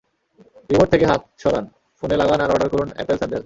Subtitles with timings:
[0.69, 1.65] Remote থেকে হাত সরান,
[1.99, 3.39] ফোনে লাগান আর অর্ডার করুন, অ্যাপেল স্যান্ডেল।